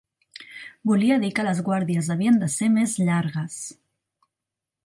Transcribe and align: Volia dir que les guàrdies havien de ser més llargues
Volia 0.91 1.17
dir 1.25 1.29
que 1.39 1.45
les 1.47 1.61
guàrdies 1.69 2.11
havien 2.15 2.41
de 2.45 2.51
ser 2.57 2.73
més 2.79 2.99
llargues 3.11 3.63